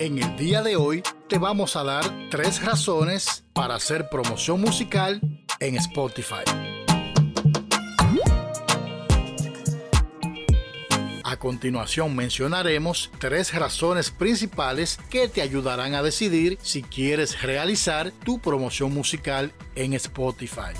En 0.00 0.16
el 0.16 0.34
día 0.38 0.62
de 0.62 0.76
hoy 0.76 1.02
te 1.28 1.36
vamos 1.36 1.76
a 1.76 1.84
dar 1.84 2.30
tres 2.30 2.64
razones 2.64 3.44
para 3.52 3.74
hacer 3.74 4.08
promoción 4.08 4.58
musical 4.58 5.20
en 5.58 5.76
Spotify. 5.76 6.36
A 11.22 11.36
continuación 11.36 12.16
mencionaremos 12.16 13.10
tres 13.18 13.52
razones 13.52 14.10
principales 14.10 14.98
que 15.10 15.28
te 15.28 15.42
ayudarán 15.42 15.94
a 15.94 16.02
decidir 16.02 16.56
si 16.62 16.82
quieres 16.82 17.42
realizar 17.42 18.10
tu 18.24 18.38
promoción 18.38 18.94
musical 18.94 19.52
en 19.74 19.92
Spotify. 19.92 20.72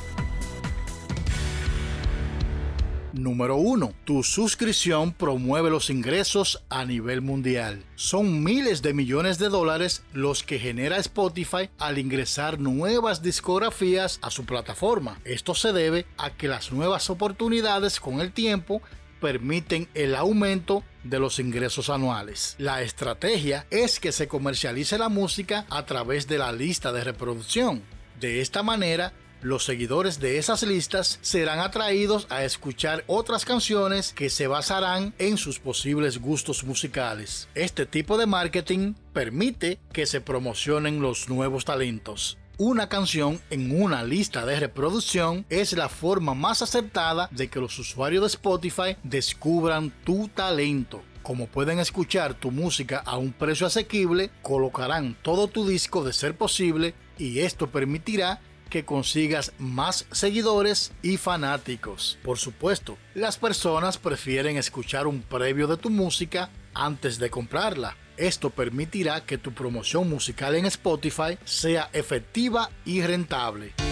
Número 3.21 3.57
1. 3.57 3.93
Tu 4.05 4.23
suscripción 4.23 5.12
promueve 5.12 5.68
los 5.68 5.91
ingresos 5.91 6.64
a 6.71 6.86
nivel 6.86 7.21
mundial. 7.21 7.85
Son 7.95 8.43
miles 8.43 8.80
de 8.80 8.95
millones 8.95 9.39
de 9.39 9.50
dólares 9.50 10.03
los 10.14 10.43
que 10.43 10.58
genera 10.58 10.96
Spotify 10.96 11.68
al 11.79 11.99
ingresar 11.99 12.58
nuevas 12.58 13.22
discografías 13.22 14.21
a 14.22 14.30
su 14.30 14.46
plataforma. 14.46 15.21
Esto 15.27 15.54
se 15.54 15.75
debe 15.75 16.07
a 16.17 16.30
que 16.30 16.49
las 16.49 16.72
nuevas 16.72 17.11
oportunidades 17.11 18.00
con 18.00 18.22
el 18.22 18.32
tiempo 18.32 18.80
permiten 19.21 19.86
el 19.93 20.14
aumento 20.14 20.82
de 21.05 21.18
los 21.18 21.39
ingresos 21.41 21.91
anuales. 21.91 22.55
La 22.57 22.80
estrategia 22.80 23.66
es 23.71 24.00
que 24.00 24.13
se 24.13 24.29
comercialice 24.29 24.96
la 24.96 25.11
música 25.11 25.66
a 25.68 25.85
través 25.85 26.27
de 26.27 26.39
la 26.39 26.52
lista 26.52 26.91
de 26.91 27.05
reproducción. 27.05 27.82
De 28.18 28.41
esta 28.41 28.63
manera, 28.63 29.13
los 29.43 29.64
seguidores 29.64 30.21
de 30.21 30.39
esas 30.39 30.62
listas 30.62 31.18
serán 31.22 31.61
atraídos 31.61 32.27
a 32.30 32.44
escuchar 32.44 33.05
otras 33.06 33.44
canciones 33.44 34.12
que 34.12 34.30
se 34.30 34.47
basarán 34.47 35.14
en 35.19 35.36
sus 35.36 35.58
posibles 35.58 36.19
gustos 36.19 36.64
musicales. 36.64 37.48
Este 37.55 37.86
tipo 37.86 38.19
de 38.19 38.27
marketing 38.27 38.94
permite 39.12 39.78
que 39.92 40.06
se 40.06 40.20
promocionen 40.20 41.00
los 41.00 41.28
nuevos 41.28 41.64
talentos. 41.64 42.39
Una 42.58 42.91
canción 42.91 43.41
en 43.48 43.80
una 43.80 44.05
lista 44.05 44.44
de 44.44 44.61
reproducción 44.61 45.46
es 45.48 45.72
la 45.72 45.88
forma 45.88 46.34
más 46.34 46.61
aceptada 46.61 47.28
de 47.30 47.48
que 47.48 47.58
los 47.58 47.78
usuarios 47.78 48.20
de 48.20 48.27
Spotify 48.27 48.96
descubran 49.02 49.91
tu 50.05 50.28
talento. 50.28 51.02
Como 51.22 51.46
pueden 51.46 51.78
escuchar 51.78 52.34
tu 52.34 52.50
música 52.50 53.02
a 53.06 53.16
un 53.16 53.33
precio 53.33 53.66
asequible, 53.66 54.30
colocarán 54.42 55.16
todo 55.22 55.48
tu 55.48 55.66
disco 55.66 56.05
de 56.05 56.12
ser 56.12 56.36
posible 56.36 56.92
y 57.16 57.41
esto 57.41 57.70
permitirá 57.70 58.41
que 58.70 58.84
consigas 58.84 59.52
más 59.58 60.06
seguidores 60.10 60.92
y 61.02 61.18
fanáticos. 61.18 62.18
Por 62.22 62.38
supuesto, 62.38 62.96
las 63.14 63.36
personas 63.36 63.98
prefieren 63.98 64.56
escuchar 64.56 65.06
un 65.06 65.20
previo 65.22 65.66
de 65.66 65.77
tu 65.77 65.90
música 65.90 66.48
antes 66.72 67.18
de 67.18 67.28
comprarla. 67.28 67.96
Esto 68.16 68.50
permitirá 68.50 69.24
que 69.27 69.38
tu 69.38 69.52
promoción 69.52 70.08
musical 70.08 70.54
en 70.54 70.66
Spotify 70.66 71.38
sea 71.44 71.90
efectiva 71.92 72.70
y 72.84 73.02
rentable. 73.02 73.89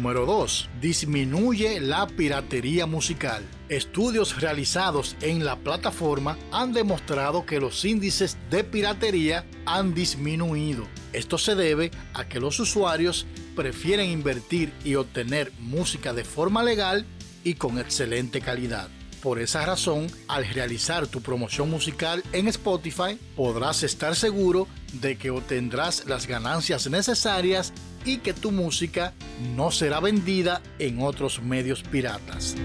Número 0.00 0.24
2. 0.24 0.70
Disminuye 0.80 1.78
la 1.78 2.06
piratería 2.06 2.86
musical. 2.86 3.44
Estudios 3.68 4.40
realizados 4.40 5.14
en 5.20 5.44
la 5.44 5.56
plataforma 5.56 6.38
han 6.52 6.72
demostrado 6.72 7.44
que 7.44 7.60
los 7.60 7.84
índices 7.84 8.38
de 8.48 8.64
piratería 8.64 9.44
han 9.66 9.92
disminuido. 9.92 10.86
Esto 11.12 11.36
se 11.36 11.54
debe 11.54 11.90
a 12.14 12.26
que 12.26 12.40
los 12.40 12.58
usuarios 12.60 13.26
prefieren 13.54 14.08
invertir 14.08 14.72
y 14.86 14.94
obtener 14.94 15.52
música 15.58 16.14
de 16.14 16.24
forma 16.24 16.62
legal 16.62 17.04
y 17.44 17.52
con 17.52 17.78
excelente 17.78 18.40
calidad. 18.40 18.88
Por 19.22 19.38
esa 19.38 19.66
razón, 19.66 20.06
al 20.28 20.46
realizar 20.46 21.06
tu 21.06 21.20
promoción 21.20 21.68
musical 21.68 22.22
en 22.32 22.48
Spotify, 22.48 23.18
podrás 23.36 23.82
estar 23.82 24.16
seguro 24.16 24.66
de 24.94 25.18
que 25.18 25.30
obtendrás 25.30 26.06
las 26.06 26.26
ganancias 26.26 26.88
necesarias 26.88 27.74
y 28.06 28.18
que 28.18 28.32
tu 28.32 28.50
música 28.50 29.12
no 29.54 29.70
será 29.70 30.00
vendida 30.00 30.62
en 30.78 31.02
otros 31.02 31.42
medios 31.42 31.82
piratas. 31.82 32.56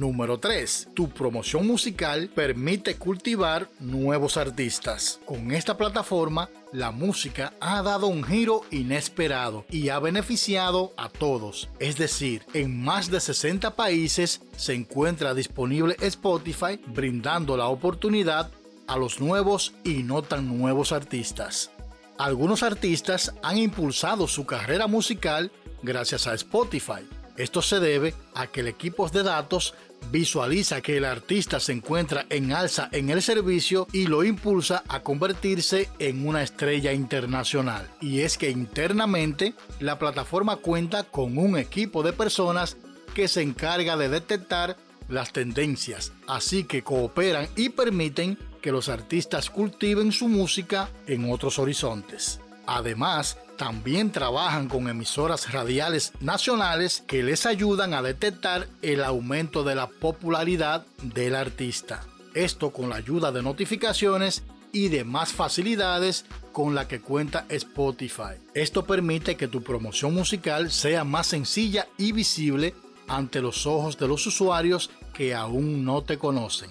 Número 0.00 0.40
3. 0.40 0.88
Tu 0.94 1.10
promoción 1.10 1.66
musical 1.66 2.30
permite 2.34 2.96
cultivar 2.96 3.68
nuevos 3.80 4.38
artistas. 4.38 5.20
Con 5.26 5.52
esta 5.52 5.76
plataforma, 5.76 6.48
la 6.72 6.90
música 6.90 7.52
ha 7.60 7.82
dado 7.82 8.06
un 8.06 8.24
giro 8.24 8.62
inesperado 8.70 9.66
y 9.68 9.90
ha 9.90 9.98
beneficiado 9.98 10.94
a 10.96 11.10
todos. 11.10 11.68
Es 11.80 11.98
decir, 11.98 12.46
en 12.54 12.82
más 12.82 13.10
de 13.10 13.20
60 13.20 13.76
países 13.76 14.40
se 14.56 14.72
encuentra 14.72 15.34
disponible 15.34 15.96
Spotify 16.00 16.80
brindando 16.86 17.58
la 17.58 17.66
oportunidad 17.66 18.50
a 18.86 18.96
los 18.96 19.20
nuevos 19.20 19.74
y 19.84 20.02
no 20.02 20.22
tan 20.22 20.58
nuevos 20.58 20.92
artistas. 20.92 21.72
Algunos 22.16 22.62
artistas 22.62 23.34
han 23.42 23.58
impulsado 23.58 24.26
su 24.28 24.46
carrera 24.46 24.86
musical 24.86 25.52
gracias 25.82 26.26
a 26.26 26.32
Spotify. 26.32 27.06
Esto 27.36 27.62
se 27.62 27.80
debe 27.80 28.14
a 28.34 28.48
que 28.48 28.60
el 28.60 28.68
equipo 28.68 29.08
de 29.08 29.22
datos 29.22 29.74
visualiza 30.10 30.80
que 30.80 30.96
el 30.96 31.04
artista 31.04 31.60
se 31.60 31.72
encuentra 31.72 32.26
en 32.30 32.52
alza 32.52 32.88
en 32.92 33.10
el 33.10 33.22
servicio 33.22 33.86
y 33.92 34.06
lo 34.06 34.24
impulsa 34.24 34.82
a 34.88 35.00
convertirse 35.00 35.88
en 35.98 36.26
una 36.26 36.42
estrella 36.42 36.92
internacional. 36.92 37.88
Y 38.00 38.20
es 38.20 38.38
que 38.38 38.50
internamente 38.50 39.54
la 39.78 39.98
plataforma 39.98 40.56
cuenta 40.56 41.04
con 41.04 41.38
un 41.38 41.58
equipo 41.58 42.02
de 42.02 42.12
personas 42.12 42.76
que 43.14 43.28
se 43.28 43.42
encarga 43.42 43.96
de 43.96 44.08
detectar 44.08 44.76
las 45.08 45.32
tendencias, 45.32 46.12
así 46.26 46.64
que 46.64 46.82
cooperan 46.82 47.48
y 47.56 47.70
permiten 47.70 48.38
que 48.62 48.72
los 48.72 48.88
artistas 48.88 49.50
cultiven 49.50 50.12
su 50.12 50.28
música 50.28 50.88
en 51.06 51.30
otros 51.30 51.58
horizontes. 51.58 52.40
Además, 52.66 53.38
también 53.60 54.10
trabajan 54.10 54.70
con 54.70 54.88
emisoras 54.88 55.52
radiales 55.52 56.14
nacionales 56.20 57.04
que 57.06 57.22
les 57.22 57.44
ayudan 57.44 57.92
a 57.92 58.00
detectar 58.00 58.66
el 58.80 59.04
aumento 59.04 59.64
de 59.64 59.74
la 59.74 59.86
popularidad 59.86 60.86
del 61.02 61.34
artista. 61.34 62.00
Esto 62.32 62.70
con 62.70 62.88
la 62.88 62.96
ayuda 62.96 63.32
de 63.32 63.42
notificaciones 63.42 64.44
y 64.72 64.88
de 64.88 65.04
más 65.04 65.34
facilidades 65.34 66.24
con 66.52 66.74
la 66.74 66.88
que 66.88 67.02
cuenta 67.02 67.44
Spotify. 67.50 68.40
Esto 68.54 68.86
permite 68.86 69.36
que 69.36 69.46
tu 69.46 69.62
promoción 69.62 70.14
musical 70.14 70.70
sea 70.70 71.04
más 71.04 71.26
sencilla 71.26 71.86
y 71.98 72.12
visible 72.12 72.74
ante 73.08 73.42
los 73.42 73.66
ojos 73.66 73.98
de 73.98 74.08
los 74.08 74.26
usuarios 74.26 74.88
que 75.12 75.34
aún 75.34 75.84
no 75.84 76.00
te 76.00 76.16
conocen. 76.16 76.70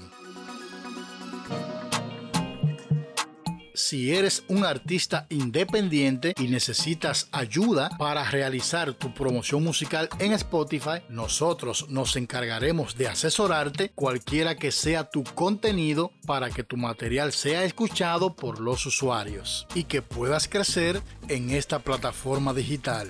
Si 3.79 4.13
eres 4.13 4.43
un 4.49 4.65
artista 4.65 5.25
independiente 5.29 6.33
y 6.37 6.47
necesitas 6.47 7.29
ayuda 7.31 7.89
para 7.97 8.29
realizar 8.29 8.93
tu 8.93 9.13
promoción 9.13 9.63
musical 9.63 10.09
en 10.19 10.33
Spotify, 10.33 11.01
nosotros 11.07 11.89
nos 11.89 12.17
encargaremos 12.17 12.97
de 12.97 13.07
asesorarte 13.07 13.89
cualquiera 13.95 14.57
que 14.57 14.71
sea 14.71 15.09
tu 15.09 15.23
contenido 15.23 16.11
para 16.25 16.49
que 16.49 16.63
tu 16.63 16.75
material 16.75 17.31
sea 17.31 17.63
escuchado 17.63 18.35
por 18.35 18.59
los 18.59 18.85
usuarios 18.85 19.65
y 19.73 19.85
que 19.85 20.01
puedas 20.01 20.49
crecer 20.49 21.01
en 21.29 21.49
esta 21.49 21.79
plataforma 21.79 22.53
digital. 22.53 23.09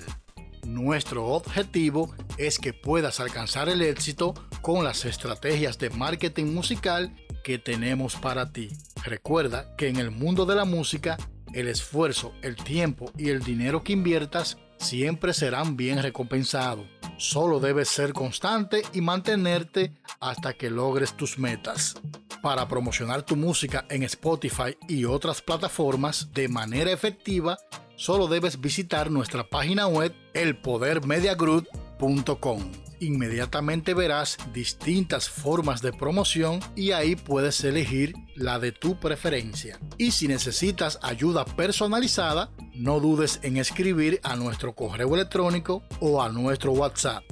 Nuestro 0.64 1.26
objetivo 1.26 2.14
es 2.38 2.60
que 2.60 2.72
puedas 2.72 3.18
alcanzar 3.18 3.68
el 3.68 3.82
éxito 3.82 4.34
con 4.62 4.84
las 4.84 5.04
estrategias 5.04 5.78
de 5.78 5.90
marketing 5.90 6.54
musical 6.54 7.12
que 7.42 7.58
tenemos 7.58 8.14
para 8.14 8.52
ti. 8.52 8.68
Recuerda 9.04 9.74
que 9.76 9.88
en 9.88 9.96
el 9.96 10.10
mundo 10.10 10.46
de 10.46 10.54
la 10.54 10.64
música, 10.64 11.18
el 11.52 11.68
esfuerzo, 11.68 12.32
el 12.42 12.56
tiempo 12.56 13.12
y 13.16 13.28
el 13.30 13.42
dinero 13.42 13.82
que 13.82 13.92
inviertas 13.92 14.58
siempre 14.78 15.32
serán 15.32 15.76
bien 15.76 16.02
recompensados. 16.02 16.86
Solo 17.16 17.60
debes 17.60 17.88
ser 17.88 18.12
constante 18.12 18.82
y 18.92 19.00
mantenerte 19.00 19.94
hasta 20.20 20.52
que 20.54 20.70
logres 20.70 21.16
tus 21.16 21.38
metas. 21.38 21.94
Para 22.42 22.66
promocionar 22.68 23.22
tu 23.22 23.36
música 23.36 23.86
en 23.90 24.02
Spotify 24.04 24.76
y 24.88 25.04
otras 25.04 25.42
plataformas 25.42 26.32
de 26.32 26.48
manera 26.48 26.90
efectiva, 26.90 27.58
solo 27.96 28.28
debes 28.28 28.58
visitar 28.60 29.10
nuestra 29.10 29.46
página 29.48 29.86
web 29.86 30.14
elpodermediagroup.com 30.32 32.89
inmediatamente 33.00 33.94
verás 33.94 34.38
distintas 34.52 35.28
formas 35.28 35.82
de 35.82 35.92
promoción 35.92 36.60
y 36.76 36.92
ahí 36.92 37.16
puedes 37.16 37.64
elegir 37.64 38.14
la 38.36 38.58
de 38.58 38.72
tu 38.72 38.98
preferencia. 38.98 39.80
Y 39.98 40.12
si 40.12 40.28
necesitas 40.28 40.98
ayuda 41.02 41.44
personalizada, 41.44 42.50
no 42.74 43.00
dudes 43.00 43.40
en 43.42 43.56
escribir 43.56 44.20
a 44.22 44.36
nuestro 44.36 44.74
correo 44.74 45.14
electrónico 45.14 45.82
o 46.00 46.22
a 46.22 46.28
nuestro 46.28 46.72
WhatsApp 46.72 47.24